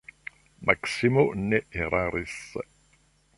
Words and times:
Maksimo 0.69 1.25
ne 1.51 1.59
eraris. 1.83 2.35